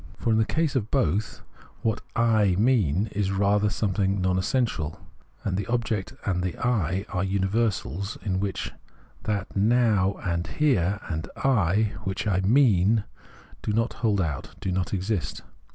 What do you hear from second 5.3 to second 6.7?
and the object and the